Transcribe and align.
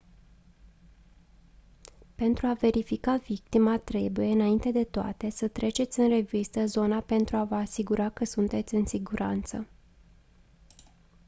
pentru 2.15 2.47
a 2.47 2.53
verifica 2.53 3.15
victima 3.15 3.77
trebuie 3.77 4.27
înainte 4.31 4.71
de 4.71 4.83
toate 4.83 5.29
să 5.29 5.47
treceți 5.47 5.99
în 5.99 6.09
revistă 6.09 6.65
zona 6.65 7.01
pentru 7.01 7.35
a 7.35 7.43
vă 7.43 7.55
asigura 7.55 8.09
că 8.09 8.25
sunteți 8.25 8.75
în 8.75 8.85
siguranță 8.85 9.67